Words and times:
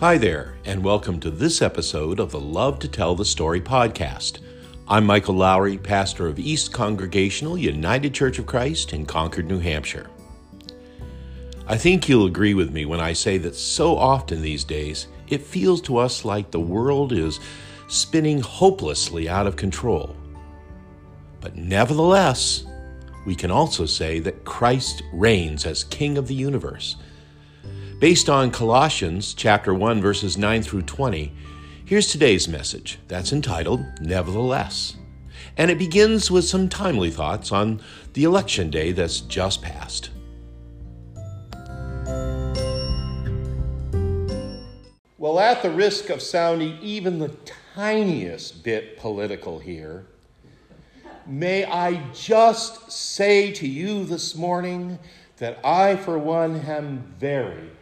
Hi 0.00 0.16
there, 0.16 0.54
and 0.64 0.82
welcome 0.82 1.20
to 1.20 1.30
this 1.30 1.60
episode 1.60 2.20
of 2.20 2.30
the 2.30 2.40
Love 2.40 2.78
to 2.78 2.88
Tell 2.88 3.14
the 3.14 3.22
Story 3.22 3.60
podcast. 3.60 4.38
I'm 4.88 5.04
Michael 5.04 5.34
Lowry, 5.34 5.76
pastor 5.76 6.26
of 6.26 6.38
East 6.38 6.72
Congregational 6.72 7.58
United 7.58 8.14
Church 8.14 8.38
of 8.38 8.46
Christ 8.46 8.94
in 8.94 9.04
Concord, 9.04 9.46
New 9.46 9.58
Hampshire. 9.58 10.08
I 11.66 11.76
think 11.76 12.08
you'll 12.08 12.24
agree 12.24 12.54
with 12.54 12.72
me 12.72 12.86
when 12.86 12.98
I 12.98 13.12
say 13.12 13.36
that 13.36 13.54
so 13.54 13.94
often 13.94 14.40
these 14.40 14.64
days 14.64 15.06
it 15.28 15.42
feels 15.42 15.82
to 15.82 15.98
us 15.98 16.24
like 16.24 16.50
the 16.50 16.58
world 16.58 17.12
is 17.12 17.38
spinning 17.88 18.40
hopelessly 18.40 19.28
out 19.28 19.46
of 19.46 19.56
control. 19.56 20.16
But 21.42 21.56
nevertheless, 21.56 22.64
we 23.26 23.34
can 23.34 23.50
also 23.50 23.84
say 23.84 24.18
that 24.20 24.46
Christ 24.46 25.02
reigns 25.12 25.66
as 25.66 25.84
King 25.84 26.16
of 26.16 26.26
the 26.26 26.34
universe 26.34 26.96
Based 28.00 28.30
on 28.30 28.50
Colossians 28.50 29.34
chapter 29.34 29.74
1 29.74 30.00
verses 30.00 30.38
9 30.38 30.62
through 30.62 30.84
20, 30.84 31.34
here's 31.84 32.06
today's 32.06 32.48
message. 32.48 32.98
That's 33.08 33.30
entitled 33.30 33.84
Nevertheless. 34.00 34.96
And 35.58 35.70
it 35.70 35.76
begins 35.76 36.30
with 36.30 36.46
some 36.46 36.70
timely 36.70 37.10
thoughts 37.10 37.52
on 37.52 37.82
the 38.14 38.24
election 38.24 38.70
day 38.70 38.92
that's 38.92 39.20
just 39.20 39.60
passed. 39.60 40.08
Well, 45.18 45.38
at 45.38 45.60
the 45.60 45.70
risk 45.70 46.08
of 46.08 46.22
sounding 46.22 46.78
even 46.80 47.18
the 47.18 47.36
tiniest 47.74 48.64
bit 48.64 48.96
political 48.96 49.58
here, 49.58 50.06
may 51.26 51.66
I 51.66 52.02
just 52.14 52.90
say 52.90 53.52
to 53.52 53.68
you 53.68 54.06
this 54.06 54.34
morning 54.34 54.98
that 55.36 55.58
I, 55.62 55.96
for 55.96 56.18
one, 56.18 56.56
am 56.60 57.14
very, 57.18 57.72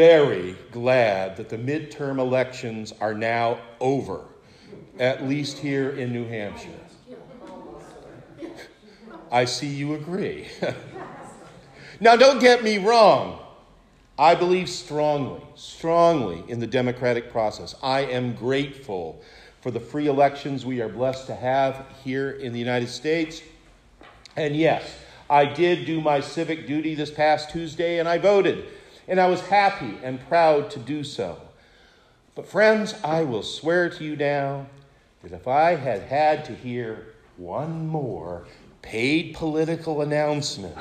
very 0.00 0.56
glad 0.72 1.36
that 1.36 1.50
the 1.50 1.58
midterm 1.58 2.18
elections 2.18 2.94
are 3.02 3.12
now 3.12 3.60
over, 3.80 4.24
at 4.98 5.28
least 5.28 5.58
here 5.58 5.90
in 5.90 6.10
New 6.10 6.26
Hampshire. 6.26 6.70
I 9.30 9.44
see 9.44 9.66
you 9.66 9.92
agree. 9.92 10.48
now, 12.00 12.16
don't 12.16 12.38
get 12.38 12.64
me 12.64 12.78
wrong. 12.78 13.40
I 14.18 14.34
believe 14.34 14.70
strongly, 14.70 15.42
strongly 15.54 16.44
in 16.48 16.60
the 16.60 16.66
democratic 16.66 17.30
process. 17.30 17.74
I 17.82 18.00
am 18.06 18.32
grateful 18.34 19.20
for 19.60 19.70
the 19.70 19.80
free 19.80 20.06
elections 20.06 20.64
we 20.64 20.80
are 20.80 20.88
blessed 20.88 21.26
to 21.26 21.34
have 21.34 21.84
here 22.02 22.30
in 22.30 22.54
the 22.54 22.58
United 22.58 22.88
States. 22.88 23.42
And 24.34 24.56
yes, 24.56 24.90
I 25.28 25.44
did 25.44 25.84
do 25.84 26.00
my 26.00 26.20
civic 26.20 26.66
duty 26.66 26.94
this 26.94 27.10
past 27.10 27.50
Tuesday 27.50 27.98
and 27.98 28.08
I 28.08 28.16
voted 28.16 28.64
and 29.10 29.20
I 29.20 29.26
was 29.26 29.40
happy 29.40 29.98
and 30.04 30.26
proud 30.28 30.70
to 30.70 30.78
do 30.78 31.02
so. 31.02 31.36
But, 32.36 32.46
friends, 32.46 32.94
I 33.02 33.24
will 33.24 33.42
swear 33.42 33.90
to 33.90 34.04
you 34.04 34.14
now 34.14 34.66
that 35.22 35.32
if 35.32 35.48
I 35.48 35.74
had 35.74 36.02
had 36.02 36.44
to 36.44 36.54
hear 36.54 37.08
one 37.36 37.88
more 37.88 38.44
paid 38.82 39.34
political 39.34 40.00
announcement 40.00 40.76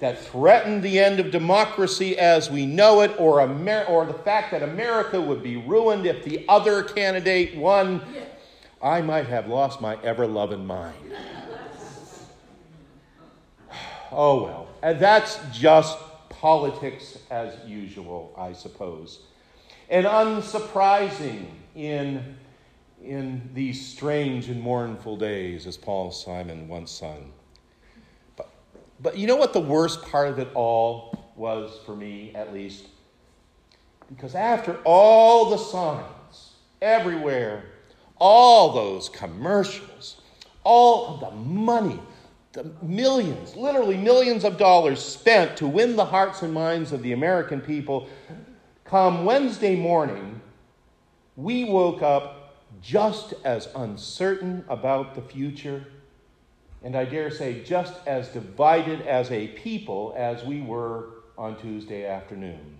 that 0.00 0.18
threatened 0.18 0.82
the 0.82 0.98
end 0.98 1.20
of 1.20 1.30
democracy 1.30 2.18
as 2.18 2.50
we 2.50 2.66
know 2.66 3.02
it, 3.02 3.14
or, 3.18 3.40
Amer- 3.40 3.84
or 3.84 4.04
the 4.04 4.12
fact 4.12 4.50
that 4.50 4.64
America 4.64 5.20
would 5.20 5.42
be 5.42 5.56
ruined 5.56 6.06
if 6.06 6.24
the 6.24 6.44
other 6.48 6.82
candidate 6.82 7.56
won, 7.56 8.02
I 8.82 9.00
might 9.00 9.28
have 9.28 9.46
lost 9.46 9.80
my 9.80 9.96
ever 10.02 10.26
loving 10.26 10.66
mind. 10.66 10.96
Oh 14.16 14.44
well, 14.44 14.68
and 14.80 15.00
that's 15.00 15.40
just 15.52 15.98
politics 16.44 17.16
as 17.30 17.54
usual, 17.66 18.30
I 18.36 18.52
suppose. 18.52 19.20
And 19.88 20.04
unsurprising 20.04 21.46
in, 21.74 22.36
in 23.02 23.48
these 23.54 23.86
strange 23.86 24.50
and 24.50 24.60
mournful 24.60 25.16
days, 25.16 25.66
as 25.66 25.78
Paul 25.78 26.10
Simon 26.10 26.68
once 26.68 26.90
sung. 26.90 27.32
But, 28.36 28.50
but 29.00 29.16
you 29.16 29.26
know 29.26 29.36
what 29.36 29.54
the 29.54 29.60
worst 29.60 30.02
part 30.02 30.28
of 30.28 30.38
it 30.38 30.48
all 30.52 31.32
was, 31.34 31.80
for 31.86 31.96
me 31.96 32.32
at 32.34 32.52
least? 32.52 32.88
Because 34.10 34.34
after 34.34 34.76
all 34.84 35.48
the 35.48 35.56
signs 35.56 36.56
everywhere, 36.82 37.64
all 38.18 38.74
those 38.74 39.08
commercials, 39.08 40.20
all 40.62 41.14
of 41.14 41.20
the 41.20 41.30
money, 41.30 42.00
millions, 42.82 43.56
literally 43.56 43.96
millions 43.96 44.44
of 44.44 44.58
dollars 44.58 45.02
spent 45.02 45.56
to 45.56 45.66
win 45.66 45.96
the 45.96 46.04
hearts 46.04 46.42
and 46.42 46.52
minds 46.52 46.92
of 46.92 47.02
the 47.02 47.12
American 47.12 47.60
people, 47.60 48.08
come 48.84 49.24
Wednesday 49.24 49.76
morning, 49.76 50.40
we 51.36 51.64
woke 51.64 52.02
up 52.02 52.56
just 52.80 53.34
as 53.44 53.68
uncertain 53.74 54.64
about 54.68 55.14
the 55.14 55.22
future, 55.22 55.84
and 56.82 56.94
I 56.94 57.04
dare 57.04 57.30
say 57.30 57.62
just 57.64 57.94
as 58.06 58.28
divided 58.28 59.02
as 59.02 59.30
a 59.30 59.48
people 59.48 60.14
as 60.16 60.44
we 60.44 60.60
were 60.60 61.08
on 61.36 61.56
Tuesday 61.60 62.06
afternoon. 62.06 62.78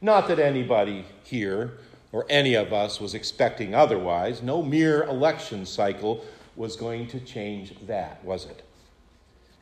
Not 0.00 0.28
that 0.28 0.38
anybody 0.38 1.04
here 1.22 1.78
or 2.12 2.26
any 2.28 2.54
of 2.54 2.72
us 2.72 3.00
was 3.00 3.14
expecting 3.14 3.74
otherwise. 3.74 4.42
No 4.42 4.62
mere 4.62 5.02
election 5.04 5.66
cycle 5.66 6.24
was 6.56 6.76
going 6.76 7.06
to 7.08 7.20
change 7.20 7.74
that, 7.86 8.24
was 8.24 8.46
it? 8.46 8.62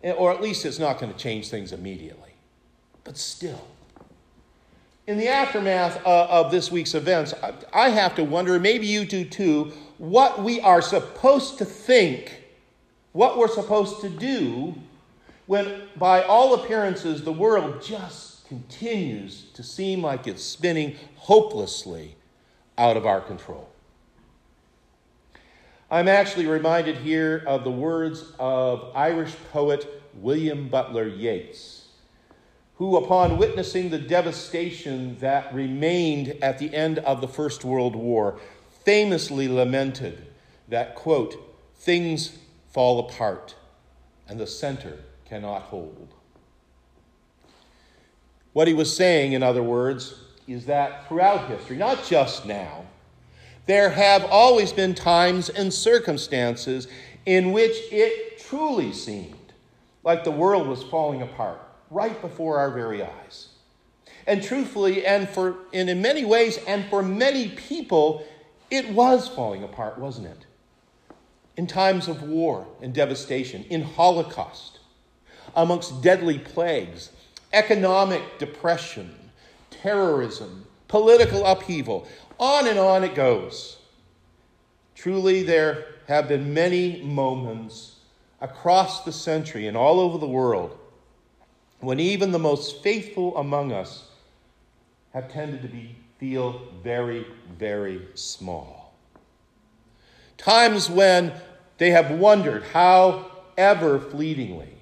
Eh, 0.03 0.13
or 0.13 0.33
at 0.33 0.41
least 0.41 0.65
it's 0.65 0.79
not 0.79 0.99
going 0.99 1.13
to 1.13 1.19
change 1.19 1.49
things 1.49 1.73
immediately. 1.73 2.31
But 3.03 3.19
still, 3.19 3.67
in 5.07 5.19
the 5.19 5.29
aftermath 5.29 6.05
uh, 6.07 6.27
of 6.27 6.51
this 6.51 6.71
week's 6.71 6.95
events, 6.95 7.35
I 7.73 7.91
have 7.91 8.15
to 8.17 8.25
wonder, 8.25 8.59
maybe 8.59 8.87
you 8.87 9.05
do 9.05 9.25
too, 9.25 9.73
what 9.99 10.43
we 10.43 10.61
are 10.61 10.81
supposed 10.81 11.59
to 11.59 11.65
think, 11.65 12.43
what 13.13 13.37
we're 13.37 13.49
supposed 13.49 14.01
to 14.01 14.09
do 14.09 14.75
when, 15.47 15.83
by 15.97 16.23
all 16.23 16.55
appearances, 16.55 17.23
the 17.23 17.33
world 17.33 17.83
just 17.83 18.47
continues 18.49 19.45
to 19.53 19.63
seem 19.63 20.03
like 20.03 20.27
it's 20.27 20.43
spinning 20.43 20.97
hopelessly 21.17 22.17
out 22.79 22.97
of 22.97 23.05
our 23.05 23.21
control. 23.21 23.69
I'm 25.95 26.09
actually 26.09 26.47
reminded 26.47 26.97
here 26.97 27.45
of 27.47 27.63
the 27.63 27.71
words 27.71 28.25
of 28.41 28.91
Irish 28.97 29.33
poet 29.53 30.03
William 30.15 30.67
Butler 30.67 31.07
Yeats, 31.07 31.87
who, 32.79 32.97
upon 32.97 33.39
witnessing 33.39 33.91
the 33.91 34.01
devastation 34.01 35.17
that 35.21 35.55
remained 35.55 36.37
at 36.43 36.59
the 36.59 36.75
end 36.75 36.99
of 36.99 37.21
the 37.21 37.29
First 37.29 37.65
World 37.65 37.95
War, 37.95 38.41
famously 38.85 39.47
lamented 39.47 40.27
that, 40.67 40.97
quote, 40.97 41.37
things 41.77 42.39
fall 42.73 42.99
apart 42.99 43.55
and 44.27 44.41
the 44.41 44.49
center 44.49 44.99
cannot 45.27 45.63
hold. 45.63 46.13
What 48.53 48.67
he 48.67 48.75
was 48.75 48.97
saying, 48.97 49.33
in 49.33 49.45
other 49.45 49.63
words, 49.63 50.25
is 50.49 50.67
that 50.67 51.07
throughout 51.07 51.49
history, 51.49 51.77
not 51.77 52.05
just 52.05 52.47
now, 52.47 52.85
there 53.67 53.91
have 53.91 54.25
always 54.25 54.73
been 54.73 54.95
times 54.95 55.49
and 55.49 55.73
circumstances 55.73 56.89
in 57.27 57.53
which 57.53 57.77
it 57.91 58.39
truly 58.39 58.93
seemed 58.93 59.53
like 60.03 60.25
the 60.25 60.31
world 60.31 60.69
was 60.69 60.83
falling 60.83 61.23
apart 61.23 61.61
right 61.91 62.21
before 62.21 62.59
our 62.59 62.71
very 62.71 63.03
eyes. 63.03 63.49
And 64.27 64.43
truthfully, 64.43 65.07
and 65.07 65.29
for 65.29 65.57
and 65.73 65.89
in 65.89 66.01
many 66.01 66.25
ways, 66.25 66.59
and 66.67 66.85
for 66.87 67.03
many 67.03 67.51
people, 67.51 68.27
it 68.71 68.89
was 68.91 69.29
falling 69.29 69.63
apart, 69.63 69.99
wasn't 69.99 70.29
it? 70.29 70.47
In 71.57 71.67
times 71.67 72.09
of 72.09 72.23
war 72.23 72.67
and 72.81 72.93
devastation, 72.95 73.65
in 73.65 73.83
Holocaust, 73.83 74.81
amongst 75.55 76.03
deadly 76.03 76.39
plagues, 76.39 77.11
economic 77.53 78.39
depression, 78.39 79.15
terrorism, 79.71 80.67
political 80.89 81.45
upheaval, 81.45 82.09
on 82.39 82.67
and 82.67 82.79
on 82.79 83.05
it 83.05 83.15
goes. 83.15 83.79
Truly, 84.95 85.43
there 85.43 85.85
have 86.07 86.29
been 86.29 86.55
many 86.55 87.03
moments 87.03 87.97
across 88.41 89.05
the 89.05 89.13
century 89.13 89.67
and 89.67 89.77
all 89.77 90.01
over 90.01 90.19
the 90.19 90.29
world 90.29 90.79
when 91.81 92.01
even 92.01 92.33
the 92.33 92.39
most 92.39 92.83
faithful 92.83 93.37
among 93.37 93.73
us 93.73 94.09
have 95.13 95.31
tended 95.31 95.63
to 95.63 95.69
be, 95.69 95.97
feel 96.19 96.61
very, 96.83 97.27
very 97.59 98.07
small. 98.15 98.95
Times 100.37 100.91
when 100.91 101.33
they 101.79 101.91
have 101.91 102.11
wondered 102.11 102.65
how 102.65 103.31
ever 103.57 103.99
fleetingly 103.99 104.77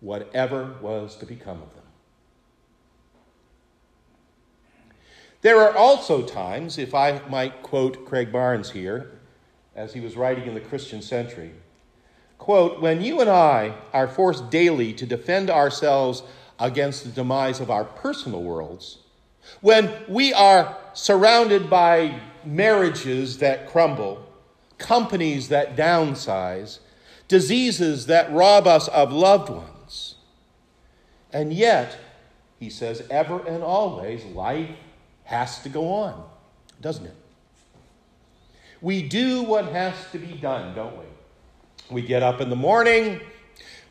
whatever 0.00 0.74
was 0.80 1.16
to 1.16 1.26
become 1.26 1.62
of 1.62 1.74
them. 1.74 1.79
There 5.42 5.60
are 5.60 5.74
also 5.74 6.22
times, 6.22 6.76
if 6.76 6.94
I 6.94 7.20
might 7.28 7.62
quote 7.62 8.04
Craig 8.04 8.30
Barnes 8.30 8.72
here, 8.72 9.10
as 9.74 9.94
he 9.94 10.00
was 10.00 10.16
writing 10.16 10.46
in 10.46 10.54
the 10.54 10.60
Christian 10.60 11.00
Century, 11.00 11.52
quote, 12.36 12.82
when 12.82 13.00
you 13.00 13.20
and 13.20 13.30
I 13.30 13.74
are 13.92 14.06
forced 14.06 14.50
daily 14.50 14.92
to 14.94 15.06
defend 15.06 15.48
ourselves 15.48 16.22
against 16.58 17.04
the 17.04 17.10
demise 17.10 17.60
of 17.60 17.70
our 17.70 17.84
personal 17.84 18.42
worlds, 18.42 18.98
when 19.62 19.90
we 20.08 20.34
are 20.34 20.76
surrounded 20.92 21.70
by 21.70 22.20
marriages 22.44 23.38
that 23.38 23.66
crumble, 23.66 24.26
companies 24.76 25.48
that 25.48 25.74
downsize, 25.74 26.80
diseases 27.28 28.06
that 28.06 28.30
rob 28.30 28.66
us 28.66 28.88
of 28.88 29.10
loved 29.10 29.48
ones. 29.48 30.16
And 31.32 31.52
yet, 31.52 31.96
he 32.58 32.68
says, 32.68 33.02
ever 33.10 33.46
and 33.46 33.62
always, 33.62 34.24
life 34.26 34.76
has 35.30 35.62
to 35.62 35.68
go 35.68 35.92
on, 35.92 36.24
doesn't 36.80 37.06
it? 37.06 37.14
We 38.80 39.00
do 39.00 39.44
what 39.44 39.66
has 39.66 39.94
to 40.10 40.18
be 40.18 40.32
done, 40.34 40.74
don't 40.74 40.98
we? 40.98 41.04
We 41.88 42.02
get 42.02 42.24
up 42.24 42.40
in 42.40 42.50
the 42.50 42.56
morning, 42.56 43.20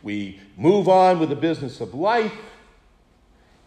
we 0.04 0.42
move 0.58 0.90
on 0.90 1.18
with 1.18 1.30
the 1.30 1.38
business 1.38 1.80
of 1.80 1.94
life, 1.94 2.34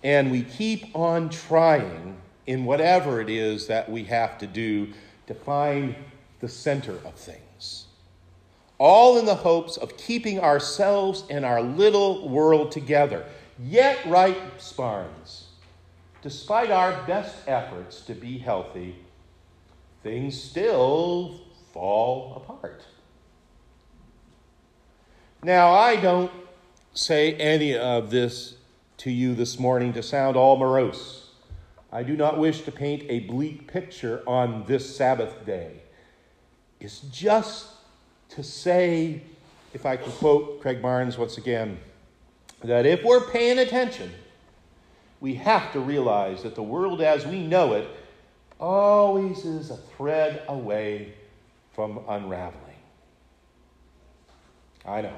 and 0.02 0.30
we 0.30 0.42
keep 0.42 0.94
on 0.94 1.30
trying 1.30 2.20
in 2.46 2.66
whatever 2.66 3.22
it 3.22 3.30
is 3.30 3.68
that 3.68 3.90
we 3.90 4.04
have 4.04 4.36
to 4.38 4.46
do 4.46 4.92
to 5.26 5.32
find 5.34 5.94
the 6.40 6.48
center 6.48 6.98
of 7.06 7.14
things. 7.14 7.86
All 8.76 9.18
in 9.18 9.24
the 9.24 9.34
hopes 9.34 9.78
of 9.78 9.96
keeping 9.96 10.40
ourselves 10.40 11.24
and 11.30 11.42
our 11.42 11.62
little 11.62 12.28
world 12.28 12.70
together. 12.70 13.24
Yet, 13.58 13.98
right, 14.06 14.36
Barnes, 14.76 15.41
despite 16.22 16.70
our 16.70 17.02
best 17.06 17.36
efforts 17.46 18.00
to 18.02 18.14
be 18.14 18.38
healthy, 18.38 18.96
things 20.02 20.40
still 20.40 21.40
fall 21.72 22.34
apart. 22.36 22.84
Now, 25.42 25.72
I 25.72 25.96
don't 25.96 26.30
say 26.94 27.34
any 27.34 27.76
of 27.76 28.10
this 28.10 28.54
to 28.98 29.10
you 29.10 29.34
this 29.34 29.58
morning 29.58 29.92
to 29.94 30.02
sound 30.02 30.36
all 30.36 30.56
morose. 30.56 31.30
I 31.90 32.04
do 32.04 32.16
not 32.16 32.38
wish 32.38 32.62
to 32.62 32.72
paint 32.72 33.04
a 33.08 33.20
bleak 33.20 33.66
picture 33.66 34.22
on 34.26 34.64
this 34.66 34.96
Sabbath 34.96 35.44
day. 35.44 35.82
It's 36.78 37.00
just 37.00 37.66
to 38.30 38.44
say, 38.44 39.22
if 39.74 39.84
I 39.84 39.96
can 39.96 40.12
quote 40.12 40.60
Craig 40.62 40.80
Barnes 40.80 41.18
once 41.18 41.36
again, 41.36 41.78
that 42.62 42.86
if 42.86 43.02
we're 43.02 43.28
paying 43.30 43.58
attention, 43.58 44.12
we 45.22 45.36
have 45.36 45.72
to 45.72 45.78
realize 45.78 46.42
that 46.42 46.56
the 46.56 46.62
world 46.62 47.00
as 47.00 47.24
we 47.24 47.40
know 47.40 47.74
it 47.74 47.88
always 48.58 49.44
is 49.44 49.70
a 49.70 49.76
thread 49.76 50.42
away 50.48 51.14
from 51.74 52.00
unraveling. 52.08 52.58
I 54.84 55.00
know. 55.00 55.16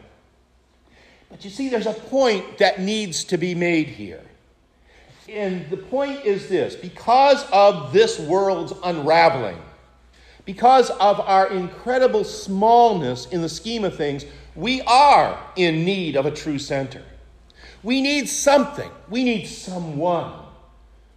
But 1.31 1.43
you 1.43 1.51
see, 1.51 1.71
there's 1.71 1.87
a 1.87 1.95
point 1.95 2.59
that 2.59 2.81
needs 2.81 3.25
to 3.25 3.39
be 3.39 3.55
made 3.55 3.89
here. 3.89 4.21
And 5.27 5.71
the 5.71 5.79
point 5.79 6.23
is 6.27 6.51
this 6.51 6.77
because 6.77 7.43
of 7.51 7.95
this 7.95 8.19
world's 8.21 8.75
unraveling, 8.85 9.59
because 10.45 10.91
of 10.91 11.19
our 11.21 11.49
incredible 11.49 12.25
smallness 12.25 13.25
in 13.29 13.41
the 13.41 13.49
scheme 13.49 13.85
of 13.85 13.97
things, 13.97 14.27
we 14.55 14.83
are 14.83 15.43
in 15.57 15.87
need 15.87 16.15
of 16.15 16.27
a 16.27 16.31
true 16.31 16.59
center. 16.59 17.03
We 17.85 18.01
need 18.01 18.29
something, 18.29 18.91
we 19.09 19.23
need 19.23 19.47
someone 19.47 20.33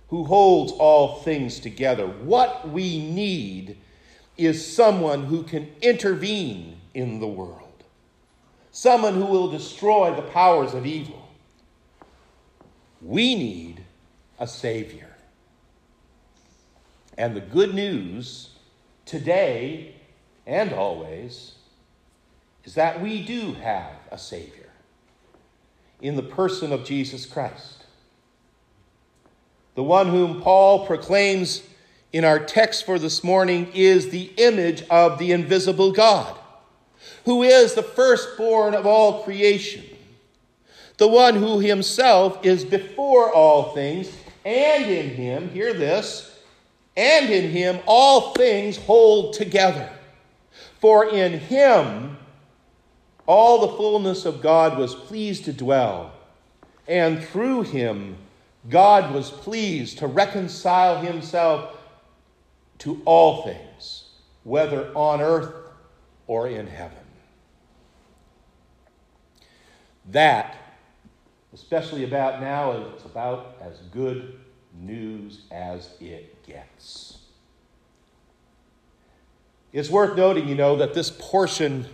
who 0.09 0.23
holds 0.23 0.71
all 0.73 1.21
things 1.21 1.59
together. 1.59 2.05
What 2.05 2.69
we 2.69 2.99
need 2.99 3.77
is 4.37 4.75
someone 4.75 5.23
who 5.23 5.41
can 5.43 5.67
intervene 5.81 6.79
in 6.93 7.19
the 7.19 7.27
world 7.27 7.67
someone 8.77 9.15
who 9.15 9.25
will 9.25 9.49
destroy 9.49 10.15
the 10.15 10.21
powers 10.21 10.75
of 10.75 10.85
evil. 10.85 11.27
We 13.01 13.33
need 13.33 13.83
a 14.37 14.45
Savior. 14.45 15.15
And 17.17 17.35
the 17.35 17.41
good 17.41 17.73
news 17.73 18.49
today 19.03 19.95
and 20.45 20.73
always 20.73 21.55
is 22.65 22.75
that 22.75 23.01
we 23.01 23.25
do 23.25 23.53
have 23.53 23.93
a 24.11 24.17
Savior 24.19 24.66
in 26.01 26.15
the 26.15 26.23
person 26.23 26.71
of 26.71 26.85
Jesus 26.85 27.25
Christ. 27.25 27.85
The 29.75 29.83
one 29.83 30.07
whom 30.07 30.41
Paul 30.41 30.85
proclaims 30.85 31.63
in 32.11 32.23
our 32.23 32.39
text 32.39 32.85
for 32.85 32.97
this 32.97 33.23
morning 33.23 33.71
is 33.73 34.09
the 34.09 34.31
image 34.37 34.83
of 34.89 35.19
the 35.19 35.31
invisible 35.31 35.91
God 35.91 36.37
who 37.25 37.43
is 37.43 37.73
the 37.73 37.83
firstborn 37.83 38.73
of 38.73 38.85
all 38.85 39.23
creation, 39.23 39.83
the 40.97 41.07
one 41.07 41.35
who 41.35 41.59
himself 41.59 42.45
is 42.45 42.63
before 42.63 43.31
all 43.33 43.73
things, 43.73 44.09
and 44.45 44.85
in 44.85 45.09
him, 45.09 45.49
hear 45.49 45.73
this, 45.73 46.39
and 46.95 47.29
in 47.29 47.51
him 47.51 47.79
all 47.85 48.33
things 48.33 48.77
hold 48.77 49.33
together. 49.33 49.89
For 50.79 51.09
in 51.09 51.33
him 51.33 52.16
all 53.27 53.67
the 53.67 53.77
fullness 53.77 54.25
of 54.25 54.41
God 54.41 54.77
was 54.77 54.95
pleased 54.95 55.45
to 55.45 55.53
dwell, 55.53 56.13
and 56.87 57.23
through 57.23 57.63
him 57.63 58.17
God 58.69 59.13
was 59.13 59.29
pleased 59.29 59.99
to 59.99 60.07
reconcile 60.07 61.01
himself 61.01 61.77
to 62.79 63.01
all 63.05 63.43
things, 63.43 64.09
whether 64.43 64.91
on 64.95 65.21
earth 65.21 65.53
or 66.25 66.47
in 66.47 66.67
heaven. 66.67 66.97
That, 70.11 70.55
especially 71.53 72.03
about 72.03 72.41
now, 72.41 72.71
is 72.71 73.05
about 73.05 73.57
as 73.61 73.77
good 73.91 74.39
news 74.81 75.41
as 75.51 75.89
it 75.99 76.45
gets. 76.45 77.17
It's 79.73 79.89
worth 79.89 80.15
noting, 80.15 80.47
you 80.47 80.55
know, 80.55 80.77
that 80.77 80.93
this 80.93 81.11
portion 81.11 81.85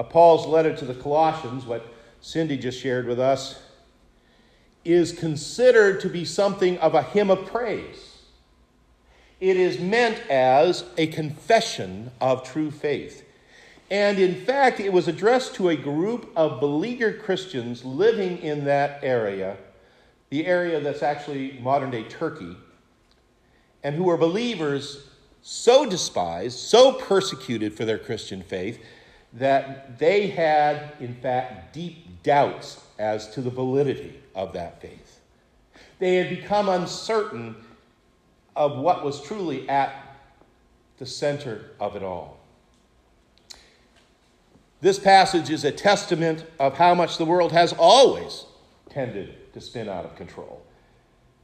Uh, 0.00 0.02
Paul's 0.02 0.46
letter 0.46 0.74
to 0.74 0.86
the 0.86 0.94
Colossians, 0.94 1.66
what 1.66 1.86
Cindy 2.22 2.56
just 2.56 2.80
shared 2.80 3.06
with 3.06 3.20
us, 3.20 3.60
is 4.82 5.12
considered 5.12 6.00
to 6.00 6.08
be 6.08 6.24
something 6.24 6.78
of 6.78 6.94
a 6.94 7.02
hymn 7.02 7.30
of 7.30 7.44
praise. 7.44 8.16
It 9.40 9.58
is 9.58 9.78
meant 9.78 10.18
as 10.30 10.84
a 10.96 11.08
confession 11.08 12.12
of 12.18 12.50
true 12.50 12.70
faith. 12.70 13.26
And 13.90 14.18
in 14.18 14.36
fact, 14.46 14.80
it 14.80 14.90
was 14.90 15.06
addressed 15.06 15.54
to 15.56 15.68
a 15.68 15.76
group 15.76 16.32
of 16.34 16.60
beleaguered 16.60 17.20
Christians 17.20 17.84
living 17.84 18.38
in 18.38 18.64
that 18.64 19.00
area, 19.02 19.58
the 20.30 20.46
area 20.46 20.80
that's 20.80 21.02
actually 21.02 21.58
modern 21.60 21.90
day 21.90 22.04
Turkey, 22.04 22.56
and 23.84 23.94
who 23.94 24.04
were 24.04 24.16
believers 24.16 25.10
so 25.42 25.84
despised, 25.84 26.58
so 26.58 26.92
persecuted 26.92 27.74
for 27.76 27.84
their 27.84 27.98
Christian 27.98 28.42
faith, 28.42 28.82
that 29.32 29.98
they 29.98 30.28
had, 30.28 30.92
in 31.00 31.14
fact, 31.14 31.72
deep 31.72 32.22
doubts 32.22 32.80
as 32.98 33.30
to 33.30 33.40
the 33.40 33.50
validity 33.50 34.20
of 34.34 34.52
that 34.52 34.80
faith. 34.80 35.20
They 35.98 36.16
had 36.16 36.30
become 36.30 36.68
uncertain 36.68 37.56
of 38.56 38.76
what 38.78 39.04
was 39.04 39.22
truly 39.22 39.68
at 39.68 40.18
the 40.98 41.06
center 41.06 41.70
of 41.78 41.96
it 41.96 42.02
all. 42.02 42.38
This 44.80 44.98
passage 44.98 45.50
is 45.50 45.64
a 45.64 45.72
testament 45.72 46.44
of 46.58 46.76
how 46.76 46.94
much 46.94 47.18
the 47.18 47.24
world 47.24 47.52
has 47.52 47.72
always 47.74 48.46
tended 48.88 49.52
to 49.52 49.60
spin 49.60 49.88
out 49.88 50.04
of 50.04 50.16
control, 50.16 50.62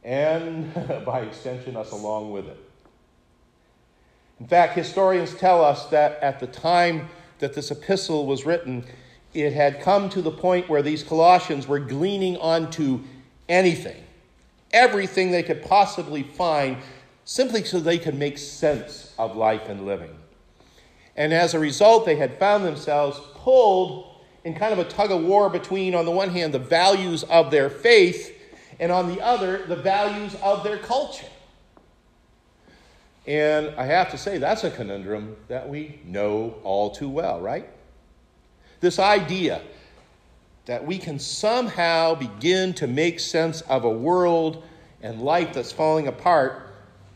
and 0.03 0.73
by 1.05 1.21
extension, 1.21 1.77
us 1.77 1.91
along 1.91 2.31
with 2.31 2.47
it. 2.47 2.57
In 4.39 4.47
fact, 4.47 4.75
historians 4.75 5.35
tell 5.35 5.63
us 5.63 5.85
that 5.87 6.19
at 6.21 6.39
the 6.39 6.47
time 6.47 7.09
that 7.39 7.53
this 7.53 7.71
epistle 7.71 8.25
was 8.25 8.45
written, 8.45 8.85
it 9.33 9.53
had 9.53 9.81
come 9.81 10.09
to 10.09 10.21
the 10.21 10.31
point 10.31 10.69
where 10.69 10.81
these 10.81 11.03
Colossians 11.03 11.67
were 11.67 11.79
gleaning 11.79 12.37
onto 12.37 13.01
anything, 13.47 14.03
everything 14.71 15.31
they 15.31 15.43
could 15.43 15.63
possibly 15.63 16.23
find, 16.23 16.77
simply 17.25 17.63
so 17.63 17.79
they 17.79 17.97
could 17.97 18.15
make 18.15 18.37
sense 18.37 19.13
of 19.17 19.35
life 19.35 19.69
and 19.69 19.85
living. 19.85 20.15
And 21.15 21.33
as 21.33 21.53
a 21.53 21.59
result, 21.59 22.05
they 22.05 22.15
had 22.15 22.37
found 22.39 22.63
themselves 22.63 23.19
pulled 23.33 24.21
in 24.43 24.53
kind 24.53 24.71
of 24.71 24.79
a 24.79 24.85
tug 24.85 25.11
of 25.11 25.23
war 25.23 25.49
between, 25.49 25.93
on 25.93 26.05
the 26.05 26.11
one 26.11 26.29
hand, 26.29 26.53
the 26.53 26.59
values 26.59 27.23
of 27.23 27.51
their 27.51 27.69
faith, 27.69 28.33
and 28.79 28.91
on 28.91 29.13
the 29.13 29.21
other, 29.21 29.65
the 29.65 29.75
values 29.75 30.35
of 30.41 30.63
their 30.63 30.77
culture. 30.77 31.27
And 33.27 33.75
I 33.75 33.85
have 33.85 34.11
to 34.11 34.17
say, 34.17 34.37
that's 34.37 34.63
a 34.63 34.71
conundrum 34.71 35.35
that 35.49 35.67
we 35.67 35.99
know 36.05 36.55
all 36.63 36.91
too 36.91 37.09
well, 37.09 37.41
right? 37.41 37.67
This 38.79 38.99
idea 38.99 39.61
that 40.65 40.85
we 40.85 40.97
can 40.97 41.19
somehow 41.19 42.15
begin 42.15 42.73
to 42.75 42.87
make 42.87 43.19
sense 43.19 43.61
of 43.61 43.83
a 43.83 43.89
world 43.89 44.63
and 45.01 45.21
life 45.21 45.53
that's 45.53 45.71
falling 45.71 46.07
apart 46.07 46.63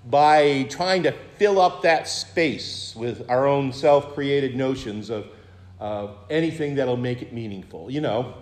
by 0.09 0.63
trying 0.63 1.03
to 1.03 1.13
fill 1.37 1.61
up 1.61 1.83
that 1.83 2.07
space 2.07 2.93
with 2.95 3.29
our 3.29 3.47
own 3.47 3.71
self 3.71 4.13
created 4.13 4.55
notions 4.55 5.09
of 5.09 6.15
anything 6.29 6.75
that'll 6.75 6.97
make 6.97 7.21
it 7.21 7.31
meaningful. 7.31 7.89
You 7.89 8.01
know, 8.01 8.33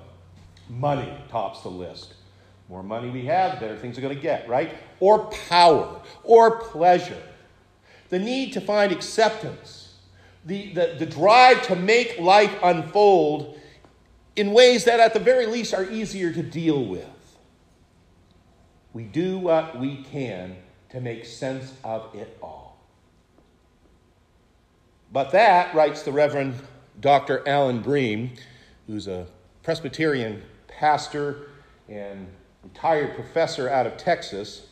money 0.69 1.11
tops 1.29 1.61
the 1.61 1.69
list, 1.69 2.13
more 2.67 2.81
money 2.81 3.09
we 3.09 3.25
have, 3.25 3.59
the 3.59 3.65
better 3.65 3.77
things 3.77 3.97
are 3.97 4.01
going 4.01 4.15
to 4.15 4.21
get, 4.21 4.47
right? 4.47 4.75
Or 4.99 5.25
power, 5.49 6.01
or 6.23 6.59
pleasure. 6.59 7.21
The 8.09 8.19
need 8.19 8.53
to 8.53 8.61
find 8.61 8.91
acceptance, 8.91 9.93
the, 10.45 10.73
the, 10.73 10.95
the 10.99 11.05
drive 11.05 11.61
to 11.67 11.75
make 11.75 12.19
life 12.19 12.55
unfold 12.63 13.57
in 14.35 14.51
ways 14.51 14.85
that, 14.85 14.99
at 14.99 15.13
the 15.13 15.19
very 15.19 15.45
least, 15.45 15.73
are 15.73 15.89
easier 15.89 16.31
to 16.31 16.41
deal 16.41 16.83
with. 16.85 17.05
We 18.93 19.03
do 19.03 19.37
what 19.37 19.79
we 19.79 20.03
can 20.03 20.55
to 20.89 20.99
make 20.99 21.25
sense 21.25 21.73
of 21.83 22.13
it 22.15 22.37
all. 22.41 22.77
But 25.11 25.31
that, 25.31 25.73
writes 25.75 26.03
the 26.03 26.11
Reverend 26.11 26.55
Dr. 26.99 27.47
Alan 27.47 27.81
Brehm, 27.81 28.31
who's 28.87 29.07
a 29.07 29.27
Presbyterian 29.63 30.41
pastor 30.67 31.49
and 31.87 32.27
retired 32.63 33.15
professor 33.15 33.69
out 33.69 33.85
of 33.85 33.97
Texas, 33.97 34.67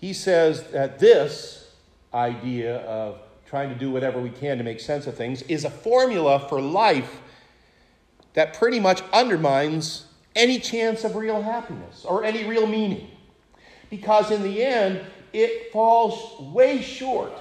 he 0.00 0.12
says 0.12 0.64
that 0.70 0.98
this 0.98 1.70
idea 2.14 2.78
of 2.78 3.18
trying 3.46 3.68
to 3.68 3.74
do 3.74 3.90
whatever 3.90 4.20
we 4.20 4.30
can 4.30 4.58
to 4.58 4.64
make 4.64 4.80
sense 4.80 5.06
of 5.06 5.16
things 5.16 5.42
is 5.42 5.64
a 5.64 5.70
formula 5.70 6.38
for 6.48 6.60
life 6.60 7.20
that 8.32 8.54
pretty 8.54 8.80
much 8.80 9.02
undermines 9.12 10.06
any 10.34 10.58
chance 10.58 11.04
of 11.04 11.16
real 11.16 11.42
happiness 11.42 12.04
or 12.04 12.24
any 12.24 12.44
real 12.44 12.66
meaning. 12.66 13.10
Because 13.90 14.30
in 14.30 14.42
the 14.42 14.64
end, 14.64 15.00
it 15.32 15.72
falls 15.72 16.40
way 16.52 16.80
short 16.80 17.32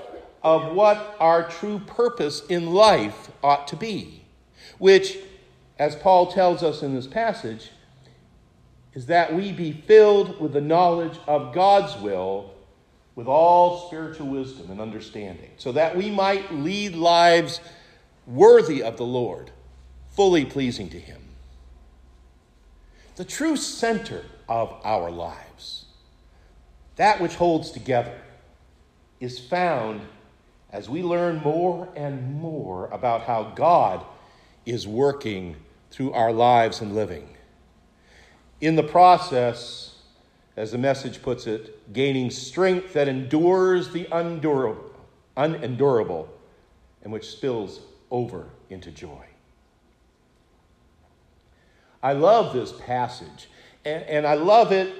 of 0.43 0.73
what 0.73 1.15
our 1.19 1.47
true 1.47 1.79
purpose 1.79 2.45
in 2.47 2.73
life 2.73 3.31
ought 3.43 3.67
to 3.67 3.75
be, 3.75 4.23
which, 4.79 5.17
as 5.77 5.95
Paul 5.95 6.31
tells 6.31 6.63
us 6.63 6.81
in 6.81 6.95
this 6.95 7.07
passage, 7.07 7.69
is 8.93 9.05
that 9.07 9.33
we 9.33 9.51
be 9.51 9.71
filled 9.71 10.39
with 10.39 10.53
the 10.53 10.61
knowledge 10.61 11.17
of 11.27 11.53
God's 11.53 11.95
will 12.01 12.53
with 13.15 13.27
all 13.27 13.87
spiritual 13.87 14.27
wisdom 14.27 14.71
and 14.71 14.79
understanding, 14.79 15.51
so 15.57 15.71
that 15.73 15.95
we 15.95 16.09
might 16.09 16.53
lead 16.53 16.95
lives 16.95 17.59
worthy 18.25 18.81
of 18.81 18.97
the 18.97 19.05
Lord, 19.05 19.51
fully 20.11 20.45
pleasing 20.45 20.89
to 20.89 20.99
Him. 20.99 21.21
The 23.17 23.25
true 23.25 23.57
center 23.57 24.23
of 24.47 24.73
our 24.83 25.11
lives, 25.11 25.85
that 26.95 27.19
which 27.19 27.35
holds 27.35 27.71
together, 27.71 28.21
is 29.19 29.37
found 29.37 30.01
as 30.71 30.87
we 30.89 31.03
learn 31.03 31.41
more 31.43 31.89
and 31.95 32.35
more 32.39 32.87
about 32.87 33.23
how 33.23 33.51
God 33.55 34.03
is 34.65 34.87
working 34.87 35.55
through 35.91 36.13
our 36.13 36.31
lives 36.31 36.79
and 36.79 36.95
living. 36.95 37.27
In 38.61 38.75
the 38.75 38.83
process, 38.83 39.95
as 40.57 40.71
the 40.71 40.77
message 40.77 41.21
puts 41.21 41.47
it, 41.47 41.93
gaining 41.93 42.29
strength 42.29 42.93
that 42.93 43.07
endures 43.07 43.91
the 43.91 44.07
undurable, 44.11 44.91
unendurable 45.37 46.27
and 47.01 47.13
which 47.13 47.29
spills 47.29 47.79
over 48.11 48.49
into 48.69 48.91
joy. 48.91 49.25
I 52.03 52.13
love 52.13 52.53
this 52.53 52.73
passage, 52.73 53.49
and, 53.85 54.03
and 54.03 54.27
I 54.27 54.33
love 54.33 54.71
it 54.71 54.93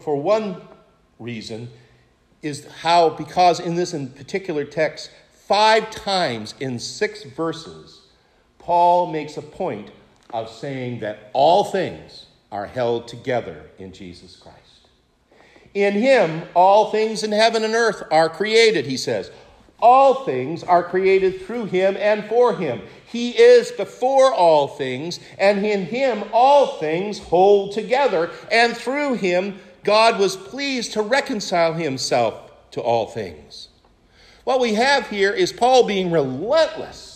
for 0.00 0.20
one 0.20 0.62
reason 1.18 1.68
is 2.42 2.66
how, 2.66 3.10
because 3.10 3.60
in 3.60 3.74
this 3.74 3.94
in 3.94 4.08
particular 4.08 4.64
text, 4.64 5.10
five 5.32 5.90
times 5.90 6.54
in 6.60 6.78
six 6.78 7.24
verses, 7.24 8.02
Paul 8.58 9.12
makes 9.12 9.36
a 9.36 9.42
point 9.42 9.90
of 10.32 10.48
saying 10.48 11.00
that 11.00 11.30
all 11.32 11.64
things 11.64 12.26
are 12.52 12.66
held 12.66 13.08
together 13.08 13.64
in 13.78 13.92
Jesus 13.92 14.36
Christ. 14.36 14.58
In 15.74 15.94
him, 15.94 16.42
all 16.54 16.90
things 16.90 17.24
in 17.24 17.32
heaven 17.32 17.64
and 17.64 17.74
earth 17.74 18.02
are 18.10 18.28
created, 18.28 18.86
he 18.86 18.98
says. 18.98 19.30
All 19.80 20.24
things 20.24 20.62
are 20.62 20.84
created 20.84 21.42
through 21.42 21.64
him 21.64 21.96
and 21.98 22.24
for 22.26 22.54
him. 22.54 22.82
He 23.06 23.30
is 23.30 23.72
before 23.72 24.32
all 24.32 24.68
things, 24.68 25.18
and 25.38 25.64
in 25.66 25.86
him 25.86 26.24
all 26.32 26.78
things 26.78 27.18
hold 27.18 27.72
together, 27.72 28.30
and 28.52 28.76
through 28.76 29.14
him 29.14 29.58
God 29.82 30.20
was 30.20 30.36
pleased 30.36 30.92
to 30.92 31.02
reconcile 31.02 31.72
himself 31.72 32.52
to 32.72 32.80
all 32.80 33.06
things. 33.06 33.68
What 34.44 34.60
we 34.60 34.74
have 34.74 35.08
here 35.08 35.32
is 35.32 35.52
Paul 35.52 35.86
being 35.86 36.12
relentless 36.12 37.11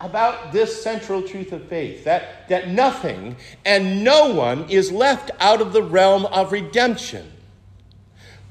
about 0.00 0.52
this 0.52 0.82
central 0.82 1.22
truth 1.22 1.52
of 1.52 1.66
faith 1.68 2.04
that, 2.04 2.48
that 2.48 2.68
nothing 2.68 3.36
and 3.64 4.04
no 4.04 4.34
one 4.34 4.68
is 4.68 4.92
left 4.92 5.30
out 5.40 5.60
of 5.60 5.72
the 5.72 5.82
realm 5.82 6.26
of 6.26 6.52
redemption. 6.52 7.32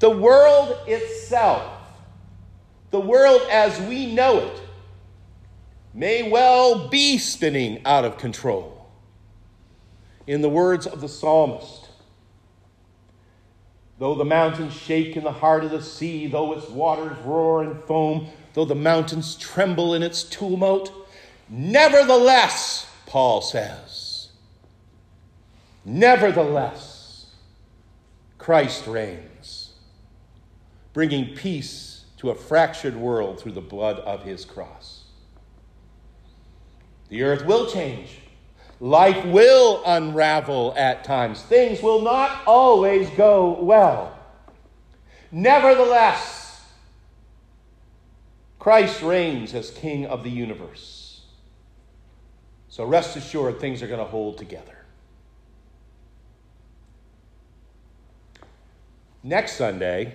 The 0.00 0.10
world 0.10 0.76
itself, 0.86 1.72
the 2.90 3.00
world 3.00 3.42
as 3.50 3.80
we 3.82 4.12
know 4.12 4.38
it, 4.38 4.60
may 5.92 6.28
well 6.30 6.88
be 6.88 7.18
spinning 7.18 7.82
out 7.84 8.04
of 8.04 8.18
control. 8.18 8.88
In 10.26 10.40
the 10.40 10.48
words 10.48 10.86
of 10.86 11.00
the 11.00 11.08
psalmist, 11.08 11.84
Though 13.98 14.14
the 14.14 14.24
mountains 14.24 14.74
shake 14.74 15.16
in 15.16 15.22
the 15.22 15.32
heart 15.32 15.64
of 15.64 15.70
the 15.70 15.82
sea, 15.82 16.26
though 16.26 16.52
its 16.52 16.68
waters 16.68 17.16
roar 17.24 17.62
and 17.62 17.82
foam, 17.84 18.26
though 18.54 18.64
the 18.64 18.74
mountains 18.74 19.36
tremble 19.36 19.94
in 19.94 20.02
its 20.02 20.24
tumult, 20.24 20.92
nevertheless, 21.48 22.90
Paul 23.06 23.40
says, 23.40 24.28
nevertheless, 25.84 27.26
Christ 28.38 28.86
reigns, 28.86 29.72
bringing 30.92 31.34
peace 31.34 32.04
to 32.18 32.30
a 32.30 32.34
fractured 32.34 32.96
world 32.96 33.40
through 33.40 33.52
the 33.52 33.60
blood 33.60 33.98
of 34.00 34.22
his 34.22 34.44
cross. 34.44 35.04
The 37.08 37.22
earth 37.22 37.44
will 37.44 37.70
change. 37.70 38.18
Life 38.80 39.24
will 39.26 39.82
unravel 39.86 40.74
at 40.76 41.04
times. 41.04 41.42
Things 41.42 41.82
will 41.82 42.02
not 42.02 42.42
always 42.46 43.08
go 43.10 43.62
well. 43.62 44.18
Nevertheless, 45.30 46.62
Christ 48.58 49.02
reigns 49.02 49.54
as 49.54 49.70
King 49.70 50.06
of 50.06 50.24
the 50.24 50.30
universe. 50.30 51.03
So 52.74 52.84
rest 52.84 53.14
assured, 53.14 53.60
things 53.60 53.84
are 53.84 53.86
going 53.86 54.00
to 54.00 54.04
hold 54.04 54.36
together. 54.36 54.76
Next 59.22 59.52
Sunday, 59.52 60.12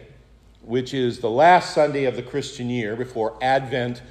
which 0.63 0.93
is 0.93 1.19
the 1.19 1.29
last 1.29 1.73
Sunday 1.73 2.03
of 2.03 2.17
the 2.17 2.21
Christian 2.21 2.69
year 2.69 2.97
before 2.97 3.37
Advent, 3.41 4.01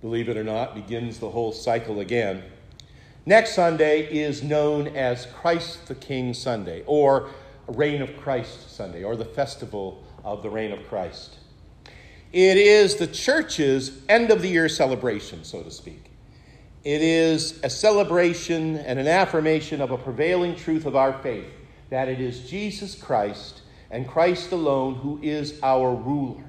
believe 0.00 0.28
it 0.28 0.36
or 0.36 0.42
not, 0.42 0.74
begins 0.74 1.20
the 1.20 1.30
whole 1.30 1.52
cycle 1.52 2.00
again. 2.00 2.42
Next 3.24 3.54
Sunday 3.54 4.00
is 4.12 4.42
known 4.42 4.88
as 4.88 5.26
Christ 5.26 5.86
the 5.86 5.94
King 5.94 6.34
Sunday, 6.34 6.82
or 6.86 7.30
Reign 7.68 8.02
of 8.02 8.16
Christ 8.16 8.74
Sunday, 8.74 9.04
or 9.04 9.14
the 9.14 9.24
Festival 9.24 10.02
of 10.24 10.42
the 10.42 10.50
Reign 10.50 10.72
of 10.72 10.84
Christ. 10.88 11.36
It 12.32 12.56
is 12.56 12.96
the 12.96 13.06
church's 13.06 14.02
end 14.08 14.32
of 14.32 14.42
the 14.42 14.48
year 14.48 14.68
celebration, 14.68 15.44
so 15.44 15.62
to 15.62 15.70
speak. 15.70 16.05
It 16.86 17.02
is 17.02 17.58
a 17.64 17.68
celebration 17.68 18.76
and 18.76 19.00
an 19.00 19.08
affirmation 19.08 19.80
of 19.80 19.90
a 19.90 19.98
prevailing 19.98 20.54
truth 20.54 20.86
of 20.86 20.94
our 20.94 21.20
faith 21.20 21.48
that 21.90 22.08
it 22.08 22.20
is 22.20 22.48
Jesus 22.48 22.94
Christ 22.94 23.62
and 23.90 24.06
Christ 24.06 24.52
alone 24.52 24.94
who 24.94 25.18
is 25.20 25.58
our 25.64 25.92
ruler, 25.92 26.44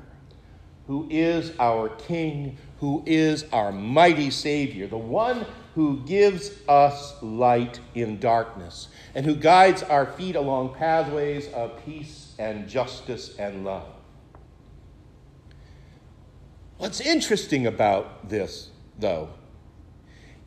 who 0.85 1.07
is 1.09 1.53
our 1.59 1.89
King, 1.89 2.55
who 2.79 3.01
is 3.07 3.45
our 3.51 3.71
mighty 3.71 4.29
Savior, 4.29 4.85
the 4.85 4.95
one 4.95 5.43
who 5.73 6.05
gives 6.05 6.51
us 6.69 7.15
light 7.23 7.79
in 7.95 8.19
darkness, 8.19 8.89
and 9.15 9.25
who 9.25 9.33
guides 9.33 9.81
our 9.81 10.05
feet 10.05 10.35
along 10.35 10.75
pathways 10.75 11.51
of 11.51 11.83
peace 11.83 12.35
and 12.37 12.69
justice 12.69 13.35
and 13.39 13.65
love. 13.65 13.87
What's 16.77 17.01
interesting 17.01 17.65
about 17.65 18.29
this, 18.29 18.69
though, 18.99 19.29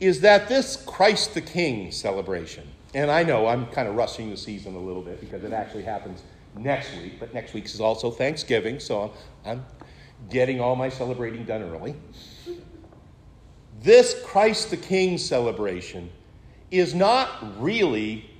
is 0.01 0.23
that 0.23 0.49
this 0.49 0.77
Christ 0.87 1.35
the 1.35 1.43
King 1.43 1.93
celebration, 1.93 2.67
and 2.95 3.11
I 3.11 3.23
know 3.23 3.47
I'm 3.47 3.67
kind 3.67 3.87
of 3.87 3.95
rushing 3.95 4.31
the 4.31 4.37
season 4.37 4.75
a 4.75 4.79
little 4.79 5.03
bit 5.03 5.21
because 5.21 5.45
it 5.45 5.53
actually 5.53 5.83
happens 5.83 6.23
next 6.57 6.93
week, 6.97 7.21
but 7.21 7.33
next 7.35 7.53
week 7.53 7.67
is 7.67 7.81
also 7.81 8.11
Thanksgiving, 8.11 8.81
so 8.81 9.13
I'm 9.45 9.65
getting 10.31 10.61
all 10.61 10.75
my 10.75 10.89
celebrating 10.89 11.45
done 11.45 11.63
early. 11.63 11.95
This 13.83 14.21
Christ 14.25 14.71
the 14.71 14.77
King 14.77 15.19
celebration 15.19 16.11
is 16.71 16.95
not 16.95 17.61
really 17.61 18.31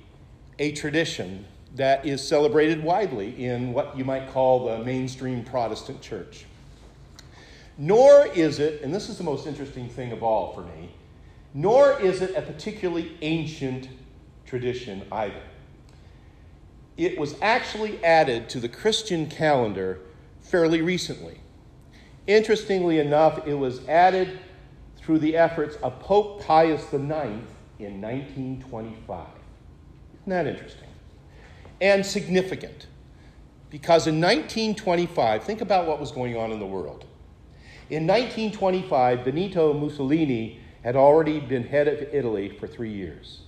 a 0.59 0.71
tradition 0.71 1.45
that 1.75 2.05
is 2.05 2.25
celebrated 2.25 2.83
widely 2.83 3.45
in 3.45 3.71
what 3.73 3.97
you 3.97 4.03
might 4.03 4.29
call 4.29 4.65
the 4.65 4.83
mainstream 4.83 5.43
Protestant 5.43 6.01
church. 6.01 6.45
Nor 7.77 8.27
is 8.27 8.59
it, 8.59 8.81
and 8.81 8.93
this 8.93 9.09
is 9.09 9.17
the 9.17 9.23
most 9.23 9.47
interesting 9.47 9.89
thing 9.89 10.11
of 10.11 10.21
all 10.21 10.53
for 10.53 10.61
me, 10.61 10.91
nor 11.53 11.99
is 11.99 12.21
it 12.21 12.35
a 12.35 12.41
particularly 12.41 13.17
ancient 13.21 13.89
tradition 14.45 15.05
either. 15.11 15.41
it 16.97 17.17
was 17.17 17.35
actually 17.41 18.03
added 18.03 18.49
to 18.49 18.59
the 18.59 18.69
Christian 18.69 19.27
calendar 19.27 19.99
fairly 20.41 20.81
recently. 20.81 21.39
Interestingly 22.27 22.99
enough, 22.99 23.47
it 23.47 23.55
was 23.55 23.87
added 23.87 24.39
through 24.97 25.19
the 25.19 25.35
efforts 25.35 25.77
of 25.77 25.99
Pope 25.99 26.43
Pius 26.43 26.83
IX 26.93 27.47
in 27.79 28.01
1925. 28.01 29.27
Isn't 30.21 30.29
that 30.29 30.45
interesting? 30.45 30.87
And 31.79 32.05
significant. 32.05 32.87
Because 33.69 34.05
in 34.05 34.21
1925, 34.21 35.43
think 35.43 35.61
about 35.61 35.87
what 35.87 35.99
was 35.99 36.11
going 36.11 36.37
on 36.37 36.51
in 36.51 36.59
the 36.59 36.65
world. 36.65 37.05
In 37.89 38.05
1925, 38.05 39.25
Benito 39.25 39.73
Mussolini 39.73 40.60
had 40.83 40.95
already 40.95 41.39
been 41.39 41.63
head 41.63 41.87
of 41.87 42.13
Italy 42.13 42.49
for 42.59 42.67
three 42.67 42.91
years. 42.91 43.41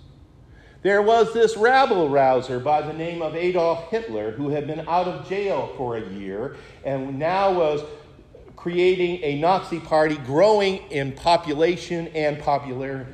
There 0.84 1.02
was 1.02 1.34
this 1.34 1.56
rabble 1.56 2.10
rouser 2.10 2.60
by 2.60 2.82
the 2.82 2.94
name 2.94 3.22
of 3.22 3.36
Adolf 3.36 3.90
Hitler 3.90 4.32
who 4.32 4.50
had 4.50 4.68
been 4.68 4.82
out 4.82 5.08
of 5.08 5.28
jail 5.28 5.74
for 5.78 5.96
a 5.96 6.10
year 6.10 6.58
and 6.84 7.18
now 7.18 7.54
was 7.54 7.82
creating 8.58 9.20
a 9.24 9.40
Nazi 9.40 9.80
party 9.80 10.18
growing 10.18 10.78
in 10.92 11.13
population 11.13 12.08
and 12.10 12.38
popularity. 12.40 13.13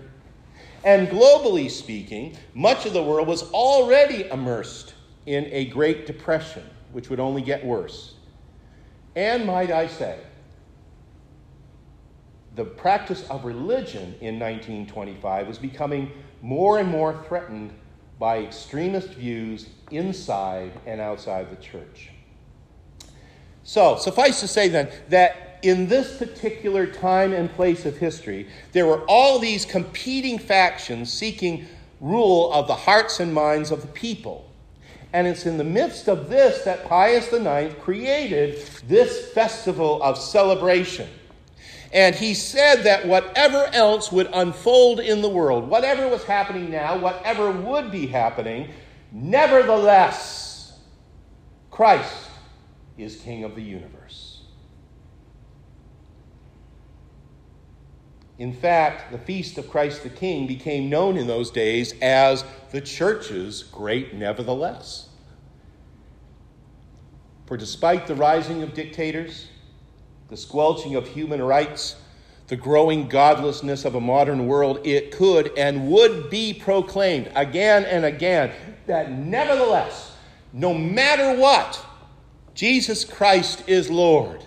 And 0.83 1.07
globally 1.09 1.69
speaking, 1.69 2.37
much 2.53 2.85
of 2.85 2.93
the 2.93 3.03
world 3.03 3.27
was 3.27 3.43
already 3.51 4.27
immersed 4.29 4.93
in 5.25 5.45
a 5.51 5.65
Great 5.65 6.07
Depression, 6.07 6.63
which 6.91 7.09
would 7.09 7.19
only 7.19 7.41
get 7.41 7.63
worse. 7.63 8.13
And 9.15 9.45
might 9.45 9.71
I 9.71 9.87
say, 9.87 10.19
the 12.55 12.65
practice 12.65 13.27
of 13.29 13.45
religion 13.45 14.15
in 14.21 14.39
1925 14.39 15.47
was 15.47 15.57
becoming 15.57 16.11
more 16.41 16.79
and 16.79 16.89
more 16.89 17.23
threatened 17.27 17.71
by 18.17 18.39
extremist 18.39 19.09
views 19.09 19.67
inside 19.91 20.71
and 20.85 20.99
outside 20.99 21.49
the 21.49 21.61
church. 21.61 22.09
So, 23.63 23.97
suffice 23.97 24.39
to 24.41 24.47
say 24.47 24.67
then 24.67 24.89
that 25.09 25.59
in 25.61 25.87
this 25.87 26.17
particular 26.17 26.87
time 26.87 27.33
and 27.33 27.51
place 27.51 27.85
of 27.85 27.97
history, 27.97 28.47
there 28.71 28.85
were 28.85 29.01
all 29.05 29.39
these 29.39 29.65
competing 29.65 30.39
factions 30.39 31.11
seeking 31.11 31.67
rule 32.01 32.51
of 32.53 32.67
the 32.67 32.75
hearts 32.75 33.19
and 33.19 33.33
minds 33.33 33.71
of 33.71 33.81
the 33.81 33.87
people. 33.87 34.49
And 35.11 35.27
it's 35.27 35.45
in 35.45 35.57
the 35.57 35.63
midst 35.63 36.07
of 36.07 36.29
this 36.29 36.63
that 36.63 36.85
Pius 36.85 37.31
IX 37.33 37.75
created 37.81 38.63
this 38.87 39.31
festival 39.31 40.01
of 40.03 40.17
celebration 40.17 41.09
and 41.91 42.15
he 42.15 42.33
said 42.33 42.83
that 42.83 43.07
whatever 43.07 43.65
else 43.73 44.11
would 44.11 44.29
unfold 44.33 44.99
in 44.99 45.21
the 45.21 45.29
world, 45.29 45.67
whatever 45.67 46.07
was 46.07 46.23
happening 46.23 46.69
now, 46.69 46.97
whatever 46.97 47.51
would 47.51 47.91
be 47.91 48.05
happening, 48.05 48.69
nevertheless, 49.11 50.79
Christ 51.71 52.29
is 52.97 53.15
King 53.15 53.43
of 53.43 53.55
the 53.55 53.61
universe. 53.61 54.41
In 58.37 58.53
fact, 58.53 59.11
the 59.11 59.17
feast 59.17 59.57
of 59.57 59.69
Christ 59.69 60.03
the 60.03 60.09
King 60.09 60.47
became 60.47 60.89
known 60.89 61.17
in 61.17 61.27
those 61.27 61.51
days 61.51 61.93
as 62.01 62.45
the 62.71 62.79
church's 62.79 63.63
great 63.63 64.13
nevertheless. 64.13 65.09
For 67.47 67.57
despite 67.57 68.07
the 68.07 68.15
rising 68.15 68.63
of 68.63 68.73
dictators, 68.73 69.47
the 70.29 70.37
squelching 70.37 70.95
of 70.95 71.07
human 71.07 71.41
rights, 71.41 71.95
the 72.47 72.55
growing 72.55 73.07
godlessness 73.07 73.85
of 73.85 73.95
a 73.95 74.01
modern 74.01 74.47
world, 74.47 74.85
it 74.85 75.11
could 75.11 75.51
and 75.57 75.89
would 75.89 76.29
be 76.29 76.53
proclaimed 76.53 77.31
again 77.35 77.85
and 77.85 78.05
again 78.05 78.51
that 78.87 79.11
nevertheless, 79.11 80.13
no 80.51 80.73
matter 80.73 81.39
what, 81.39 81.85
Jesus 82.55 83.05
Christ 83.05 83.63
is 83.67 83.89
Lord, 83.89 84.43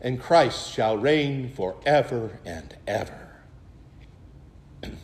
and 0.00 0.20
Christ 0.20 0.70
shall 0.70 0.96
reign 0.96 1.50
forever 1.50 2.38
and 2.44 2.76
ever. 2.86 3.28
and 4.82 4.94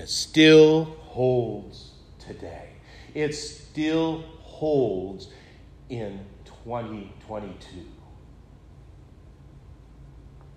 it 0.00 0.08
still 0.08 0.84
holds 1.00 1.90
today. 2.18 2.70
It 3.14 3.34
still 3.34 4.22
holds 4.42 5.28
in 5.88 6.24
2022. 6.44 7.95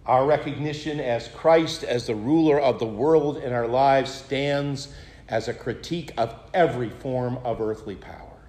Our 0.09 0.25
recognition 0.25 0.99
as 0.99 1.27
Christ 1.27 1.83
as 1.83 2.07
the 2.07 2.15
ruler 2.15 2.59
of 2.59 2.79
the 2.79 2.85
world 2.87 3.37
in 3.37 3.53
our 3.53 3.67
lives 3.67 4.11
stands 4.11 4.87
as 5.27 5.47
a 5.47 5.53
critique 5.53 6.11
of 6.17 6.33
every 6.51 6.89
form 6.89 7.37
of 7.43 7.61
earthly 7.61 7.93
power, 7.93 8.39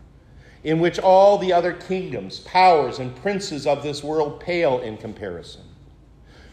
in 0.65 0.81
which 0.81 0.99
all 0.99 1.37
the 1.37 1.53
other 1.53 1.75
kingdoms, 1.75 2.39
powers, 2.41 2.99
and 2.99 3.15
princes 3.15 3.67
of 3.67 3.83
this 3.83 4.03
world 4.03 4.41
pale 4.41 4.79
in 4.79 4.97
comparison. 4.97 5.61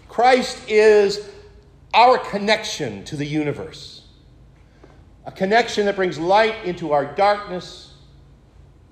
Christ 0.10 0.60
is 0.68 1.30
our 1.94 2.18
connection 2.18 3.06
to 3.06 3.16
the 3.16 3.26
universe, 3.26 4.08
a 5.26 5.32
connection 5.32 5.86
that 5.86 5.96
brings 5.96 6.20
light 6.20 6.66
into 6.66 6.92
our 6.92 7.06
darkness, 7.16 7.94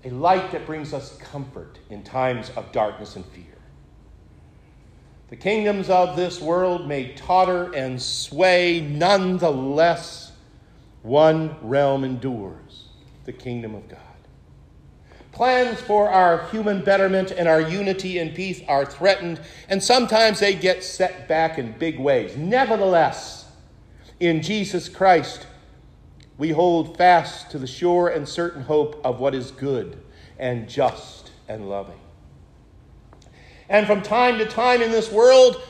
a 0.06 0.12
light 0.12 0.50
that 0.54 0.66
brings 0.66 0.94
us 0.94 1.18
comfort 1.18 1.78
in 1.90 2.04
times 2.04 2.52
of 2.56 2.72
darkness 2.72 3.18
and 3.18 3.26
fear. 3.26 3.55
The 5.30 5.36
kingdoms 5.36 5.90
of 5.90 6.16
this 6.16 6.40
world 6.40 6.88
may 6.88 7.14
totter 7.14 7.74
and 7.74 8.00
sway, 8.00 8.80
nonetheless, 8.80 10.32
one 11.02 11.56
realm 11.62 12.04
endures 12.04 12.90
the 13.26 13.34
kingdom 13.34 13.74
of 13.74 13.88
God. 13.90 14.00
Plans 15.32 15.82
for 15.82 16.10
our 16.10 16.48
human 16.50 16.84
betterment 16.84 17.32
and 17.32 17.48
our 17.48 17.60
unity 17.60 18.20
and 18.20 18.34
peace 18.34 18.62
are 18.68 18.86
threatened, 18.86 19.42
and 19.68 19.84
sometimes 19.84 20.40
they 20.40 20.54
get 20.56 20.84
set 20.84 21.28
back 21.28 21.58
in 21.58 21.74
big 21.78 22.00
ways. 22.00 22.38
Nevertheless, 22.38 23.52
in 24.20 24.42
Jesus 24.42 24.88
Christ, 24.88 25.48
we 26.38 26.52
hold 26.52 26.98
fast 26.98 27.52
to 27.52 27.60
the 27.60 27.68
sure 27.68 28.08
and 28.08 28.30
certain 28.30 28.62
hope 28.62 29.02
of 29.04 29.20
what 29.20 29.36
is 29.36 29.52
good 29.52 30.02
and 30.38 30.70
just 30.70 31.32
and 31.48 31.68
loving. 31.68 32.00
And 33.70 33.88
from 33.88 34.02
time 34.02 34.38
to 34.38 34.46
time 34.46 34.82
in 34.82 34.92
this 34.92 35.12
world, 35.12 35.62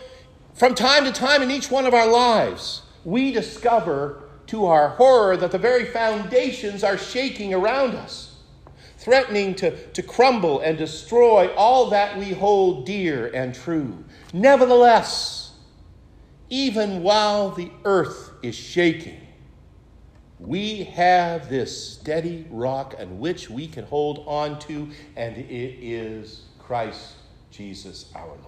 from 0.54 0.76
time 0.76 1.06
to 1.06 1.12
time 1.12 1.42
in 1.42 1.52
each 1.52 1.72
one 1.72 1.86
of 1.86 1.94
our 1.94 2.08
lives, 2.08 2.82
we 3.04 3.32
discover 3.32 4.24
to 4.48 4.66
our 4.66 4.90
horror 4.90 5.38
that 5.38 5.52
the 5.52 5.58
very 5.58 5.86
foundations 5.86 6.84
are 6.84 6.98
shaking 6.98 7.54
around 7.54 7.96
us, 7.96 8.36
threatening 8.98 9.56
to, 9.56 9.88
to 9.94 10.04
crumble 10.04 10.60
and 10.60 10.78
destroy 10.78 11.54
all 11.56 11.90
that 11.90 12.18
we 12.18 12.32
hold 12.32 12.86
dear 12.86 13.28
and 13.34 13.56
true. 13.56 14.04
Nevertheless, 14.34 15.52
even 16.50 17.02
while 17.02 17.52
the 17.52 17.72
earth 17.86 18.32
is 18.44 18.56
shaking, 18.56 19.22
we 20.38 20.84
have 20.84 21.50
this 21.50 21.94
steady 21.94 22.46
rock 22.50 22.96
on 23.00 23.20
which 23.20 23.50
we 23.50 23.68
can 23.68 23.86
hold 23.86 24.24
on 24.28 24.60
to, 24.60 24.90
and 25.16 25.38
it 25.38 25.80
is 25.82 26.44
Christ 26.60 27.14
Jesus 27.56 28.12
our 28.14 28.28
Lord. 28.28 28.42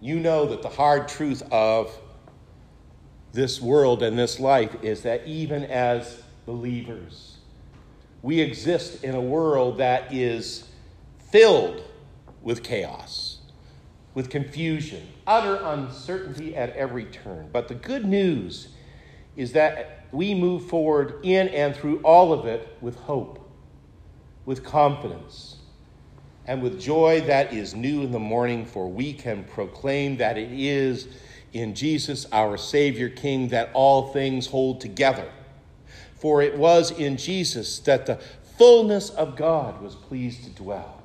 You 0.00 0.20
know 0.20 0.46
that 0.46 0.62
the 0.62 0.68
hard 0.68 1.08
truth 1.08 1.42
of 1.50 1.96
this 3.32 3.60
world 3.60 4.02
and 4.02 4.18
this 4.18 4.38
life 4.38 4.76
is 4.82 5.02
that 5.02 5.26
even 5.26 5.64
as 5.64 6.22
believers, 6.44 7.38
we 8.22 8.40
exist 8.40 9.02
in 9.02 9.14
a 9.14 9.20
world 9.20 9.78
that 9.78 10.12
is 10.12 10.68
filled 11.30 11.82
with 12.42 12.62
chaos, 12.62 13.38
with 14.14 14.28
confusion, 14.28 15.08
utter 15.26 15.56
uncertainty 15.56 16.54
at 16.54 16.70
every 16.76 17.06
turn. 17.06 17.48
But 17.52 17.68
the 17.68 17.74
good 17.74 18.04
news 18.04 18.68
is 19.36 19.52
that 19.52 20.06
we 20.12 20.34
move 20.34 20.66
forward 20.66 21.20
in 21.22 21.48
and 21.48 21.74
through 21.74 22.00
all 22.00 22.32
of 22.32 22.46
it 22.46 22.76
with 22.80 22.96
hope 22.96 23.45
with 24.46 24.64
confidence 24.64 25.56
and 26.46 26.62
with 26.62 26.80
joy 26.80 27.20
that 27.22 27.52
is 27.52 27.74
new 27.74 28.02
in 28.02 28.12
the 28.12 28.18
morning, 28.18 28.64
for 28.64 28.88
we 28.88 29.12
can 29.12 29.44
proclaim 29.44 30.16
that 30.16 30.38
it 30.38 30.50
is 30.52 31.08
in 31.52 31.74
Jesus, 31.74 32.26
our 32.32 32.56
Savior 32.56 33.08
King, 33.08 33.48
that 33.48 33.70
all 33.74 34.12
things 34.12 34.46
hold 34.46 34.80
together. 34.80 35.28
For 36.14 36.40
it 36.40 36.56
was 36.56 36.92
in 36.92 37.16
Jesus 37.16 37.78
that 37.80 38.06
the 38.06 38.20
fullness 38.56 39.10
of 39.10 39.36
God 39.36 39.82
was 39.82 39.94
pleased 39.94 40.44
to 40.44 40.50
dwell. 40.50 41.02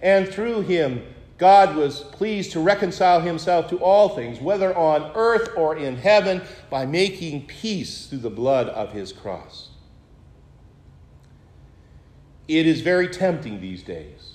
And 0.00 0.28
through 0.28 0.62
him, 0.62 1.02
God 1.38 1.76
was 1.76 2.00
pleased 2.00 2.52
to 2.52 2.60
reconcile 2.60 3.20
himself 3.20 3.68
to 3.70 3.78
all 3.78 4.10
things, 4.10 4.40
whether 4.40 4.76
on 4.76 5.12
earth 5.14 5.50
or 5.56 5.76
in 5.76 5.96
heaven, 5.96 6.42
by 6.70 6.84
making 6.86 7.46
peace 7.46 8.06
through 8.06 8.18
the 8.18 8.30
blood 8.30 8.68
of 8.68 8.92
his 8.92 9.12
cross. 9.12 9.67
It 12.48 12.66
is 12.66 12.80
very 12.80 13.08
tempting 13.08 13.60
these 13.60 13.82
days 13.82 14.32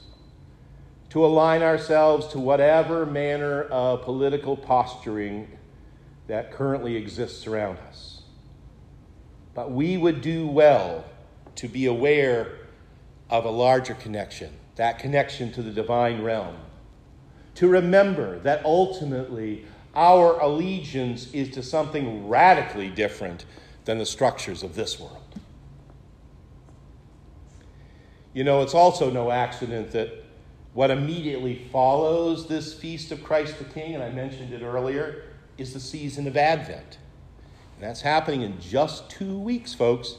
to 1.10 1.26
align 1.26 1.64
ourselves 1.64 2.28
to 2.28 2.40
whatever 2.40 3.08
manner 3.08 3.64
of 3.64 4.04
political 4.04 4.56
posturing 4.56 5.58
that 6.28 6.52
currently 6.52 6.96
exists 6.96 7.48
around 7.48 7.80
us. 7.90 8.22
But 9.56 9.72
we 9.72 9.98
would 9.98 10.22
do 10.22 10.48
well 10.48 11.06
to 11.56 11.68
be 11.68 11.88
aware 11.88 12.60
of 13.30 13.46
a 13.46 13.50
larger 13.50 13.96
connection, 13.96 14.52
that 14.76 15.00
connection 15.00 15.52
to 15.54 15.64
the 15.64 15.72
divine 15.72 16.22
realm. 16.22 16.56
To 17.56 17.68
remember 17.68 18.40
that 18.40 18.64
ultimately 18.64 19.66
our 19.96 20.40
allegiance 20.40 21.32
is 21.34 21.50
to 21.52 21.64
something 21.64 22.28
radically 22.28 22.90
different 22.90 23.46
than 23.86 23.98
the 23.98 24.06
structures 24.06 24.64
of 24.64 24.76
this 24.76 25.00
world. 25.00 25.23
You 28.34 28.44
know, 28.44 28.62
it's 28.62 28.74
also 28.74 29.10
no 29.10 29.32
accident 29.32 29.92
that 29.92 30.24
what 30.74 30.90
immediately 30.90 31.68
follows 31.72 32.48
this 32.48 32.74
feast 32.74 33.12
of 33.12 33.24
Christ 33.24 33.60
the 33.60 33.66
King, 33.66 33.94
and 33.94 34.04
I 34.04 34.10
mentioned 34.10 34.54
it 34.54 34.64
earlier, 34.64 35.24
is 35.58 35.74
the 35.74 35.80
season 35.80 36.28
of 36.28 36.36
Advent. 36.36 36.98
And 37.76 37.84
that's 37.84 38.02
happening 38.02 38.42
in 38.42 38.60
just 38.60 39.10
two 39.10 39.38
weeks, 39.38 39.74
folks. 39.74 40.16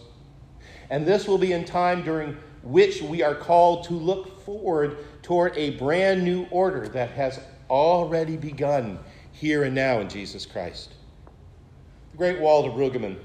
And 0.90 1.04
this 1.06 1.26
will 1.26 1.38
be 1.38 1.52
in 1.52 1.64
time 1.64 2.02
during 2.04 2.36
which 2.62 3.02
we 3.02 3.22
are 3.22 3.34
called 3.34 3.84
to 3.84 3.94
look 3.94 4.44
forward 4.44 4.98
toward 5.22 5.56
a 5.56 5.70
brand 5.70 6.22
new 6.22 6.46
order 6.50 6.86
that 6.88 7.10
has 7.10 7.40
already 7.68 8.36
begun 8.36 8.98
here 9.32 9.64
and 9.64 9.74
now 9.74 9.98
in 9.98 10.08
Jesus 10.08 10.46
Christ. 10.46 10.94
The 12.12 12.18
great 12.18 12.40
Walter 12.40 12.70
Brueggemann 12.70 13.18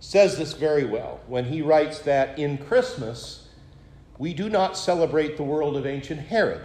says 0.00 0.38
this 0.38 0.54
very 0.54 0.84
well 0.84 1.20
when 1.26 1.44
he 1.44 1.60
writes 1.60 2.00
that 2.00 2.38
in 2.38 2.56
Christmas, 2.58 3.41
we 4.18 4.34
do 4.34 4.48
not 4.48 4.76
celebrate 4.76 5.36
the 5.36 5.42
world 5.42 5.76
of 5.76 5.86
ancient 5.86 6.20
Herod, 6.20 6.62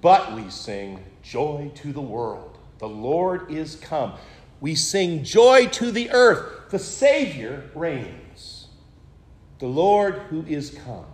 but 0.00 0.34
we 0.34 0.50
sing 0.50 1.04
joy 1.22 1.70
to 1.76 1.92
the 1.92 2.00
world. 2.00 2.58
The 2.78 2.88
Lord 2.88 3.50
is 3.50 3.76
come. 3.76 4.14
We 4.60 4.74
sing 4.74 5.24
joy 5.24 5.66
to 5.66 5.90
the 5.90 6.10
earth. 6.10 6.70
The 6.70 6.78
Savior 6.78 7.70
reigns. 7.74 8.68
The 9.58 9.66
Lord 9.66 10.14
who 10.30 10.44
is 10.46 10.70
come. 10.70 11.06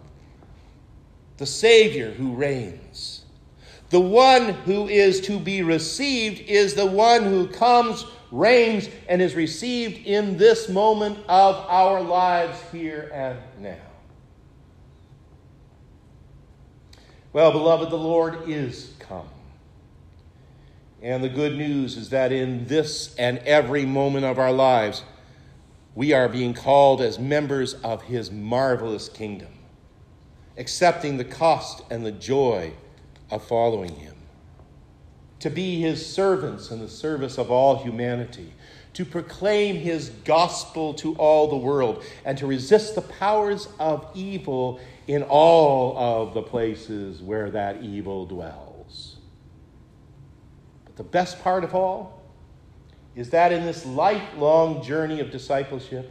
The 1.37 1.47
Savior 1.47 2.11
who 2.12 2.35
reigns. 2.35 3.25
The 3.90 4.01
one 4.01 4.51
who 4.51 4.88
is 4.88 5.21
to 5.23 5.38
be 5.38 5.62
received 5.62 6.40
is 6.40 6.75
the 6.75 6.87
one 6.87 7.25
who 7.25 7.47
comes, 7.47 8.07
reigns, 8.31 8.88
and 9.09 9.23
is 9.23 9.35
received 9.35 10.07
in 10.07 10.37
this 10.37 10.69
moment 10.69 11.19
of 11.29 11.55
our 11.69 12.01
lives 12.01 12.59
here 12.73 13.11
and 13.14 13.38
now. 13.62 13.93
Well, 17.35 17.51
beloved, 17.51 17.90
the 17.90 17.97
Lord 17.97 18.49
is 18.49 18.92
come. 19.01 19.29
And 21.03 21.23
the 21.23 21.29
good 21.29 21.59
news 21.59 21.97
is 21.97 22.11
that 22.11 22.31
in 22.31 22.68
this 22.68 23.12
and 23.16 23.38
every 23.38 23.85
moment 23.85 24.25
of 24.25 24.38
our 24.38 24.53
lives, 24.53 25.03
we 25.97 26.12
are 26.12 26.29
being 26.29 26.55
called 26.55 27.01
as 27.01 27.18
members 27.18 27.75
of 27.83 28.03
his 28.03 28.31
marvelous 28.31 29.09
kingdom, 29.09 29.53
accepting 30.57 31.16
the 31.16 31.25
cost 31.25 31.83
and 31.90 32.07
the 32.07 32.12
joy 32.12 32.73
of 33.33 33.44
following 33.44 33.97
him, 33.97 34.14
to 35.40 35.51
be 35.51 35.81
his 35.81 36.07
servants 36.07 36.70
in 36.70 36.79
the 36.79 36.88
service 36.88 37.37
of 37.37 37.51
all 37.51 37.83
humanity, 37.83 38.53
to 38.92 39.05
proclaim 39.05 39.75
his 39.75 40.11
gospel 40.25 40.94
to 40.94 41.16
all 41.16 41.49
the 41.49 41.57
world, 41.57 42.05
and 42.25 42.38
to 42.38 42.47
resist 42.47 42.94
the 42.94 43.03
powers 43.03 43.66
of 43.81 44.07
evil 44.14 44.79
in 45.07 45.23
all 45.23 45.97
of 45.99 46.35
the 46.35 46.43
places 46.43 47.21
where 47.21 47.51
that 47.51 47.83
evil 47.83 48.27
dwells. 48.27 49.17
But 50.85 50.97
the 50.97 51.05
best 51.05 51.43
part 51.43 51.64
of 51.64 51.75
all 51.75 52.23
is 53.14 53.31
that 53.31 53.53
in 53.53 53.64
this 53.64 53.85
lifelong 53.87 54.83
journey 54.83 55.21
of 55.21 55.31
discipleship, 55.31 56.11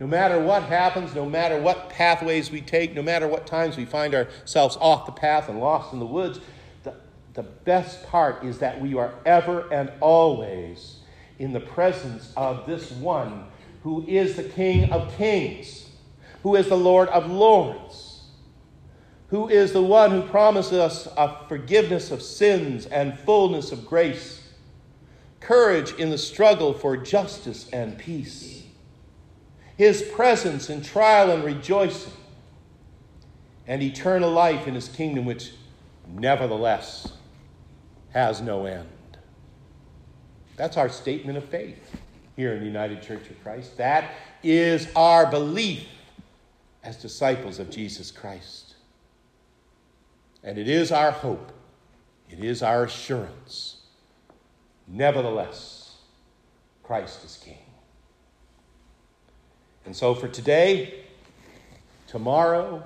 no 0.00 0.06
matter 0.06 0.40
what 0.40 0.62
happens, 0.64 1.14
no 1.14 1.26
matter 1.26 1.60
what 1.60 1.90
pathways 1.90 2.50
we 2.50 2.60
take, 2.60 2.94
no 2.94 3.02
matter 3.02 3.26
what 3.26 3.46
times 3.46 3.76
we 3.76 3.84
find 3.84 4.14
ourselves 4.14 4.76
off 4.80 5.06
the 5.06 5.12
path 5.12 5.48
and 5.48 5.60
lost 5.60 5.92
in 5.92 5.98
the 5.98 6.06
woods, 6.06 6.38
the, 6.84 6.94
the 7.34 7.42
best 7.42 8.06
part 8.06 8.44
is 8.44 8.58
that 8.58 8.80
we 8.80 8.94
are 8.94 9.12
ever 9.26 9.70
and 9.72 9.90
always 10.00 10.98
in 11.40 11.52
the 11.52 11.60
presence 11.60 12.32
of 12.36 12.64
this 12.66 12.92
one 12.92 13.46
who 13.82 14.04
is 14.06 14.36
the 14.36 14.44
King 14.44 14.90
of 14.92 15.12
kings, 15.16 15.87
who 16.42 16.56
is 16.56 16.68
the 16.68 16.76
Lord 16.76 17.08
of 17.08 17.30
lords 17.30 18.08
who 19.28 19.48
is 19.48 19.72
the 19.72 19.82
one 19.82 20.10
who 20.10 20.22
promises 20.22 20.72
us 20.78 21.08
a 21.16 21.46
forgiveness 21.48 22.10
of 22.10 22.22
sins 22.22 22.86
and 22.86 23.18
fullness 23.20 23.72
of 23.72 23.86
grace, 23.86 24.42
courage 25.40 25.92
in 25.94 26.10
the 26.10 26.18
struggle 26.18 26.72
for 26.72 26.96
justice 26.96 27.68
and 27.70 27.98
peace, 27.98 28.64
his 29.76 30.02
presence 30.14 30.70
in 30.70 30.82
trial 30.82 31.30
and 31.30 31.44
rejoicing, 31.44 32.12
and 33.66 33.82
eternal 33.82 34.30
life 34.30 34.66
in 34.66 34.74
his 34.74 34.88
kingdom, 34.88 35.26
which 35.26 35.52
nevertheless 36.08 37.12
has 38.10 38.40
no 38.40 38.64
end. 38.64 38.88
That's 40.56 40.78
our 40.78 40.88
statement 40.88 41.36
of 41.36 41.44
faith 41.44 41.96
here 42.34 42.54
in 42.54 42.60
the 42.60 42.66
United 42.66 43.02
Church 43.02 43.28
of 43.28 43.40
Christ. 43.42 43.76
That 43.76 44.10
is 44.42 44.88
our 44.96 45.30
belief 45.30 45.86
as 46.88 46.96
disciples 46.96 47.58
of 47.58 47.68
Jesus 47.68 48.10
Christ. 48.10 48.76
And 50.42 50.56
it 50.56 50.68
is 50.68 50.90
our 50.90 51.10
hope, 51.10 51.52
it 52.30 52.42
is 52.42 52.62
our 52.62 52.84
assurance. 52.84 53.82
Nevertheless, 54.86 55.98
Christ 56.82 57.26
is 57.26 57.36
King. 57.44 57.58
And 59.84 59.94
so 59.94 60.14
for 60.14 60.28
today, 60.28 61.04
tomorrow, 62.06 62.82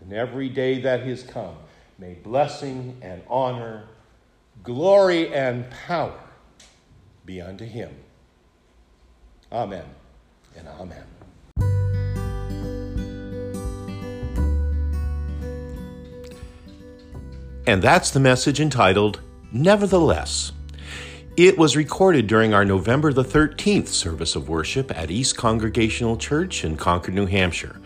and 0.00 0.10
every 0.14 0.48
day 0.48 0.80
that 0.80 1.02
has 1.02 1.22
come, 1.22 1.56
may 1.98 2.14
blessing 2.14 2.96
and 3.02 3.20
honor, 3.28 3.84
glory 4.62 5.34
and 5.34 5.70
power 5.86 6.18
be 7.26 7.42
unto 7.42 7.66
him. 7.66 7.94
Amen 9.52 9.84
and 10.56 10.66
amen. 10.66 11.17
And 17.68 17.82
that's 17.82 18.10
the 18.10 18.18
message 18.18 18.62
entitled, 18.62 19.20
Nevertheless. 19.52 20.52
It 21.36 21.58
was 21.58 21.76
recorded 21.76 22.26
during 22.26 22.54
our 22.54 22.64
November 22.64 23.12
the 23.12 23.22
13th 23.22 23.88
service 23.88 24.34
of 24.34 24.48
worship 24.48 24.90
at 24.96 25.10
East 25.10 25.36
Congregational 25.36 26.16
Church 26.16 26.64
in 26.64 26.78
Concord, 26.78 27.14
New 27.14 27.26
Hampshire, 27.26 27.78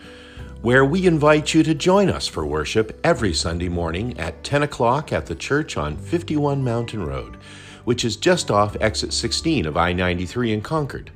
where 0.61 0.85
we 0.85 1.05
invite 1.05 1.53
you 1.53 1.63
to 1.63 1.75
join 1.75 2.09
us 2.09 2.29
for 2.29 2.45
worship 2.45 2.97
every 3.03 3.33
Sunday 3.33 3.67
morning 3.67 4.17
at 4.17 4.41
10 4.45 4.63
o'clock 4.63 5.11
at 5.11 5.25
the 5.25 5.35
church 5.35 5.75
on 5.75 5.97
51 5.97 6.63
Mountain 6.63 7.05
Road, 7.05 7.35
which 7.83 8.05
is 8.05 8.15
just 8.15 8.49
off 8.49 8.77
exit 8.79 9.11
16 9.11 9.65
of 9.65 9.75
I 9.75 9.91
93 9.91 10.53
in 10.53 10.61
Concord. 10.61 11.11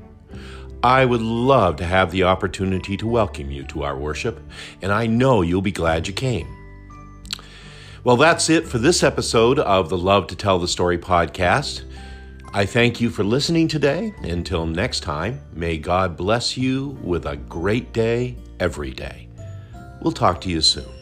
I 0.84 1.06
would 1.06 1.22
love 1.22 1.78
to 1.78 1.86
have 1.86 2.12
the 2.12 2.24
opportunity 2.24 2.98
to 2.98 3.08
welcome 3.08 3.50
you 3.50 3.64
to 3.64 3.84
our 3.84 3.98
worship, 3.98 4.42
and 4.82 4.92
I 4.92 5.08
know 5.08 5.42
you'll 5.42 5.62
be 5.62 5.72
glad 5.72 6.06
you 6.06 6.14
came. 6.14 6.57
Well, 8.08 8.16
that's 8.16 8.50
it 8.50 8.66
for 8.66 8.78
this 8.78 9.04
episode 9.04 9.60
of 9.60 9.90
the 9.90 9.98
Love 9.98 10.28
to 10.28 10.36
Tell 10.38 10.60
the 10.60 10.68
Story 10.70 10.98
podcast. 10.98 11.84
I 12.54 12.66
thank 12.66 13.02
you 13.02 13.10
for 13.10 13.26
listening 13.26 13.68
today. 13.68 14.14
Until 14.22 14.66
next 14.66 15.02
time, 15.02 15.42
may 15.52 15.78
God 15.78 16.16
bless 16.16 16.56
you 16.56 16.98
with 17.02 17.26
a 17.26 17.36
great 17.36 17.92
day 17.92 18.38
every 18.62 18.92
day. 18.92 19.28
We'll 20.02 20.14
talk 20.14 20.40
to 20.40 20.50
you 20.50 20.62
soon. 20.62 20.97